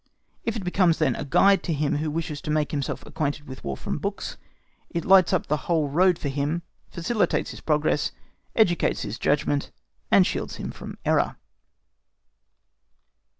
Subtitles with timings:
[0.45, 3.77] It becomes then a guide to him who wishes to make himself acquainted with War
[3.77, 4.35] from books;
[4.89, 8.11] it lights up the whole road for him, facilitates his progress,
[8.55, 9.69] educates his judgment,
[10.09, 11.35] and shields him from error.